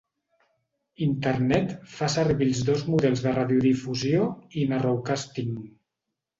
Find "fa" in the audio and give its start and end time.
1.97-2.09